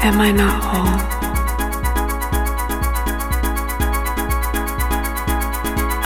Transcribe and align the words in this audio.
Am 0.00 0.20
I 0.20 0.30
not 0.32 0.62
whole? 0.62 0.98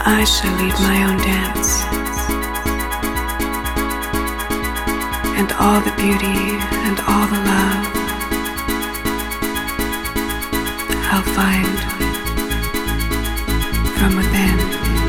I 0.04 0.24
shall 0.24 0.54
lead 0.56 0.76
my 0.80 1.04
own 1.08 1.18
dance, 1.18 1.82
and 5.38 5.52
all 5.52 5.80
the 5.80 5.94
beauty 5.96 6.58
and 6.86 6.98
all 7.00 7.26
the 7.28 7.40
love 7.50 7.86
I'll 11.12 11.28
find 11.36 11.78
from 13.98 14.16
within. 14.16 15.01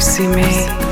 See 0.00 0.26
me. 0.26 0.83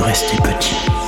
de 0.00 0.04
rester 0.04 0.36
petit. 0.42 0.99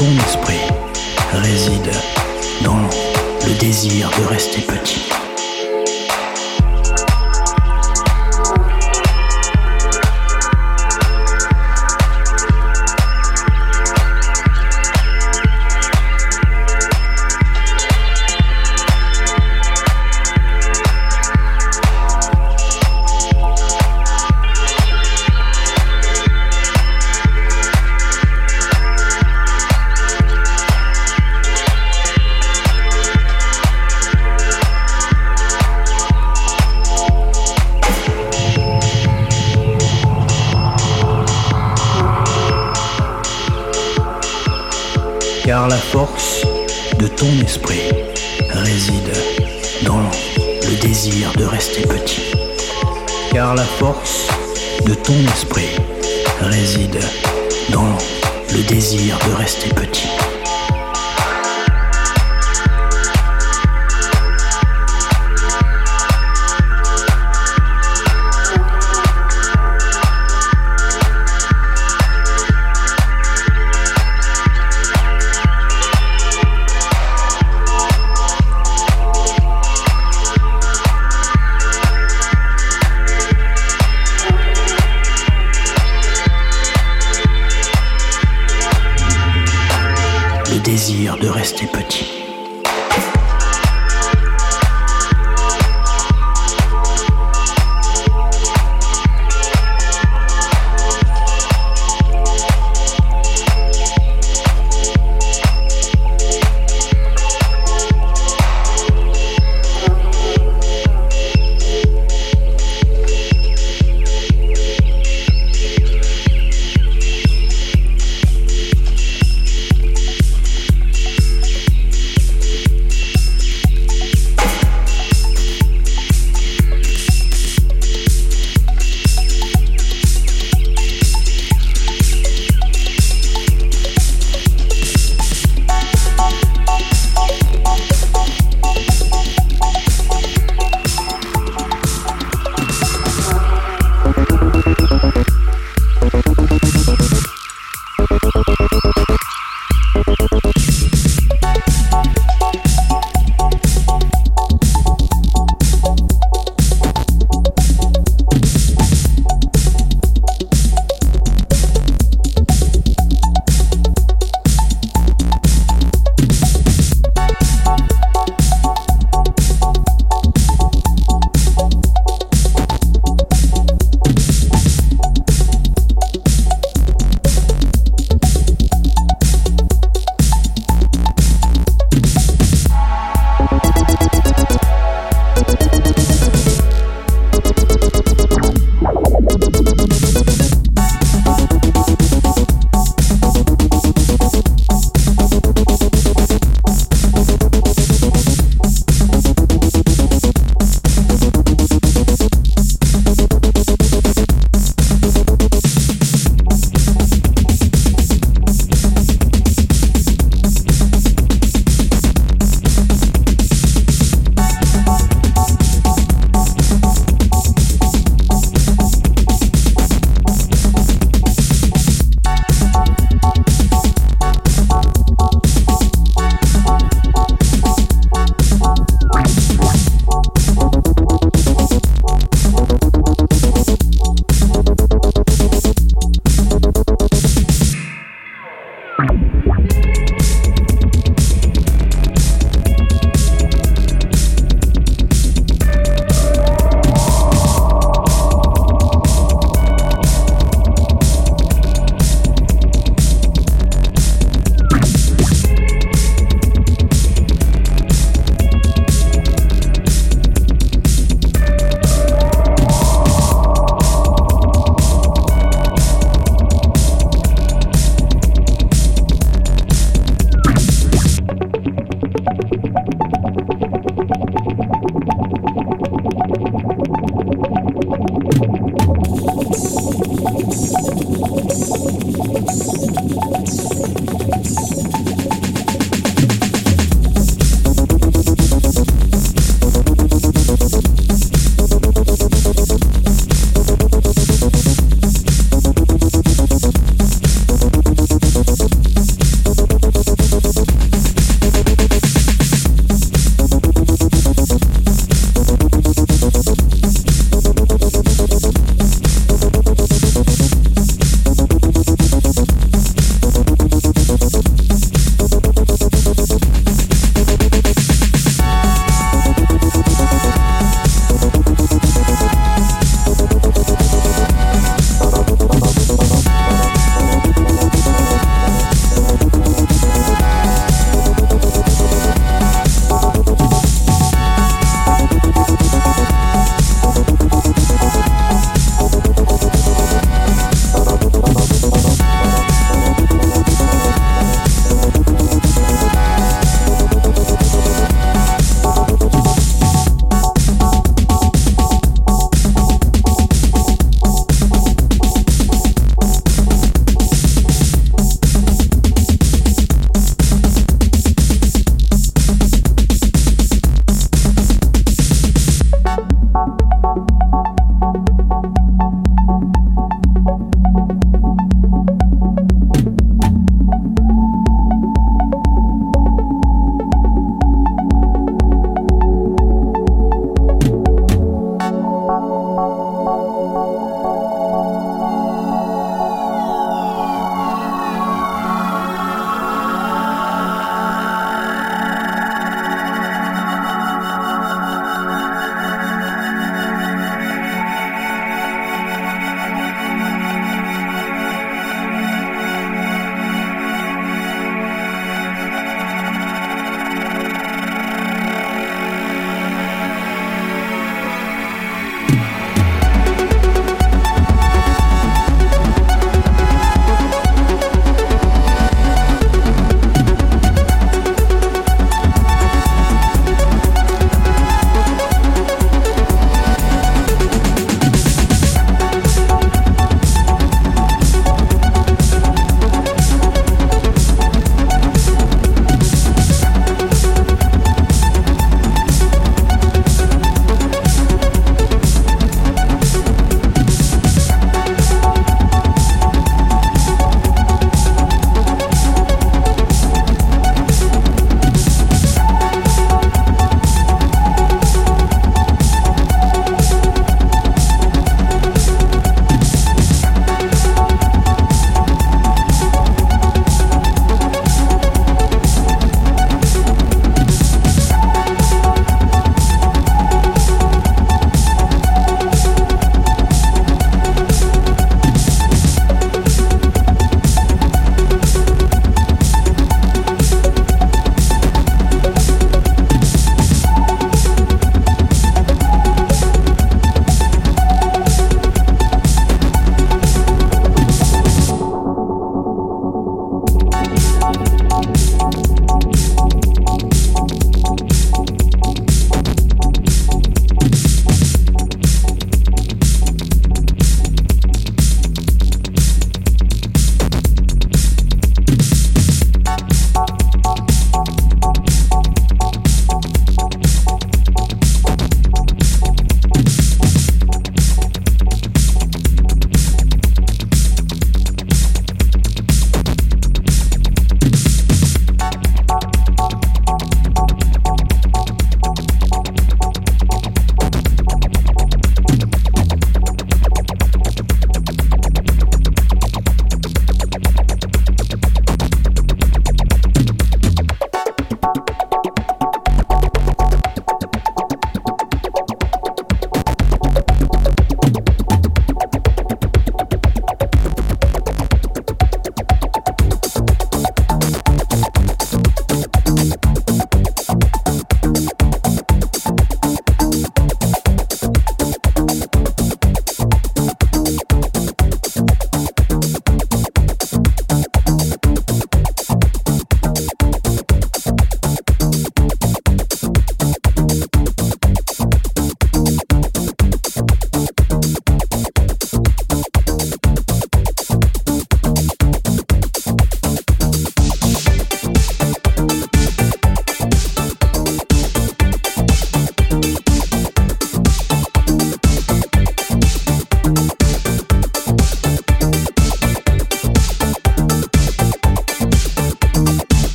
ton 0.00 0.16
esprit 0.24 0.62
réside 1.30 1.92
dans 2.64 2.80
le 3.46 3.58
désir 3.58 4.10
de 4.18 4.24
rester 4.24 4.62
petit. 4.62 5.19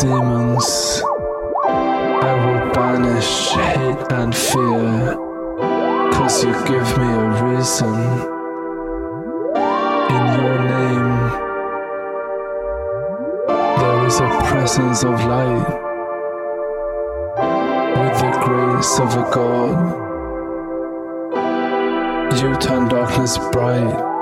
demons. 0.00 1.02
I 1.66 2.32
will 2.44 2.72
banish 2.72 3.50
hate 3.50 4.12
and 4.12 4.34
fear, 4.34 5.16
cause 6.12 6.44
you 6.44 6.52
give 6.66 6.88
me 6.98 7.08
a 7.08 7.26
reason. 7.42 7.94
In 10.14 10.24
your 10.38 10.58
name, 10.74 11.14
there 13.80 14.06
is 14.06 14.20
a 14.20 14.28
presence 14.44 15.02
of 15.02 15.24
light 15.24 15.68
with 17.98 18.18
the 18.20 18.30
grace 18.44 19.00
of 19.00 19.16
a 19.16 19.28
God. 19.32 19.78
You 22.40 22.56
turn 22.58 22.88
darkness 22.88 23.36
bright. 23.52 24.17